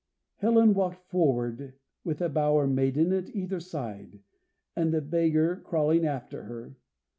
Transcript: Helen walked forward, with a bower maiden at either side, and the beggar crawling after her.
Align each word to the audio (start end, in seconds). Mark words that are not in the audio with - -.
Helen 0.37 0.73
walked 0.73 1.11
forward, 1.11 1.75
with 2.03 2.21
a 2.21 2.29
bower 2.29 2.65
maiden 2.65 3.13
at 3.13 3.35
either 3.35 3.59
side, 3.59 4.23
and 4.75 4.91
the 4.91 4.99
beggar 4.99 5.57
crawling 5.63 6.07
after 6.07 6.45
her. 6.45 6.75